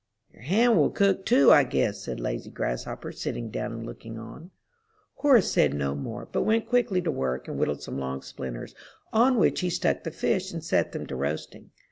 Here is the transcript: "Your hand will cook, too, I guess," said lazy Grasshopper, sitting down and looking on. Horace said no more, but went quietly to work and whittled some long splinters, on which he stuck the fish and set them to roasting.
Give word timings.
"Your 0.33 0.41
hand 0.41 0.77
will 0.77 0.89
cook, 0.89 1.27
too, 1.27 1.51
I 1.51 1.63
guess," 1.63 2.01
said 2.01 2.19
lazy 2.19 2.49
Grasshopper, 2.49 3.11
sitting 3.11 3.51
down 3.51 3.71
and 3.71 3.85
looking 3.85 4.17
on. 4.17 4.49
Horace 5.13 5.51
said 5.51 5.75
no 5.75 5.93
more, 5.93 6.27
but 6.31 6.41
went 6.41 6.67
quietly 6.67 7.03
to 7.03 7.11
work 7.11 7.47
and 7.47 7.59
whittled 7.59 7.83
some 7.83 7.99
long 7.99 8.23
splinters, 8.23 8.73
on 9.13 9.37
which 9.37 9.59
he 9.61 9.69
stuck 9.69 10.03
the 10.03 10.09
fish 10.09 10.51
and 10.53 10.63
set 10.63 10.91
them 10.93 11.05
to 11.05 11.15
roasting. 11.15 11.69